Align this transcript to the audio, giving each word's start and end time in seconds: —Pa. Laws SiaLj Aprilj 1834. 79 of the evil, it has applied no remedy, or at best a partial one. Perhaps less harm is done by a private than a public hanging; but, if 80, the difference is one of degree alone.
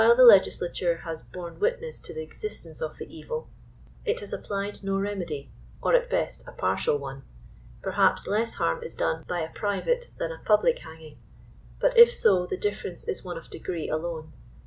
—Pa. 0.01 0.07
Laws 0.13 0.17
SiaLj 0.17 0.17
Aprilj 0.17 1.05
1834. 1.61 2.33
79 2.33 2.89
of 2.89 2.97
the 2.97 3.15
evil, 3.15 3.49
it 4.03 4.19
has 4.21 4.33
applied 4.33 4.83
no 4.83 4.97
remedy, 4.97 5.51
or 5.83 5.93
at 5.93 6.09
best 6.09 6.43
a 6.47 6.51
partial 6.53 6.97
one. 6.97 7.21
Perhaps 7.83 8.25
less 8.25 8.55
harm 8.55 8.81
is 8.81 8.95
done 8.95 9.23
by 9.29 9.41
a 9.41 9.53
private 9.53 10.07
than 10.17 10.31
a 10.31 10.41
public 10.43 10.79
hanging; 10.79 11.19
but, 11.79 11.95
if 11.99 12.07
80, 12.09 12.47
the 12.49 12.57
difference 12.59 13.07
is 13.07 13.23
one 13.23 13.37
of 13.37 13.51
degree 13.51 13.87
alone. 13.89 14.33